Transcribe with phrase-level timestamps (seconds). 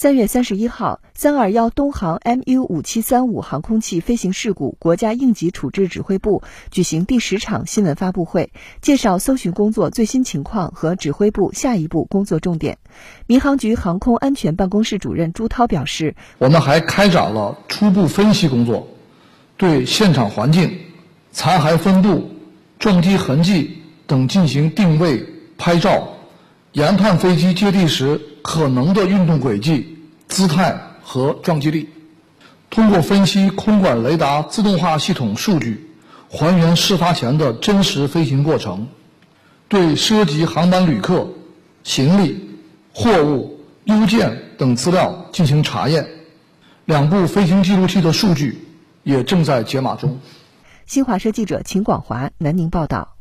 [0.00, 12.78] 三月三十一号，三二幺东航 MU 五七三五航空器飞行事故国家应急处置指挥部举行第十场新闻发布会，介绍搜寻工作最新情况和指挥部下一步工作重点。
[13.26, 18.86] 民航局航空安全办公室主任朱涛表示：“我们还开展了初步分析工作，
[19.56, 20.78] 对现场环境、
[21.32, 22.30] 残骸分布、
[22.78, 25.26] 撞击痕迹等进行定位、
[25.58, 26.06] 拍照，
[26.70, 28.20] 研判飞机接地时。”
[28.50, 31.90] 可能的运动轨迹、姿态和撞击力，
[32.70, 35.90] 通过分析空管雷达自动化系统数据，
[36.30, 38.88] 还原事发前的真实飞行过程，
[39.68, 41.28] 对涉及航班旅客、
[41.84, 42.48] 行李、
[42.94, 46.08] 货物、邮件等资料进行查验。
[46.86, 48.66] 两部飞行记录器的数据
[49.02, 50.20] 也正在解码中。
[50.86, 53.17] 新华社记者秦广华南宁报道。